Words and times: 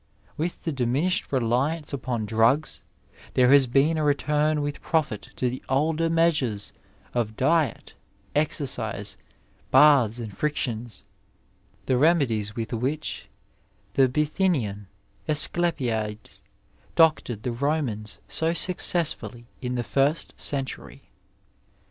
With 0.35 0.63
the 0.63 0.71
diminished 0.71 1.31
reliance 1.31 1.93
upon 1.93 2.25
drugs, 2.25 2.81
there 3.35 3.51
has 3.51 3.67
been 3.67 3.99
a 3.99 4.03
return 4.03 4.63
with 4.63 4.81
profit 4.81 5.29
to 5.35 5.47
the 5.47 5.61
older 5.69 6.09
measures 6.09 6.73
of 7.13 7.37
diet, 7.37 7.93
exercise, 8.33 9.15
baths, 9.69 10.17
and 10.17 10.35
frictions, 10.35 11.03
the 11.85 11.97
remedies 11.99 12.55
with 12.55 12.73
which 12.73 13.29
the 13.93 14.07
Bithynian 14.09 14.87
Asclepiades 15.29 16.41
doctored 16.95 17.43
the 17.43 17.51
Romans 17.51 18.17
so 18.27 18.53
successfully 18.55 19.45
in 19.61 19.75
the 19.75 19.83
first 19.83 20.33
century. 20.35 21.11